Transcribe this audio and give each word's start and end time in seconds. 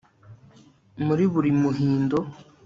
muri 1.05 1.23
buri 1.33 1.49
muhindo 1.61 2.17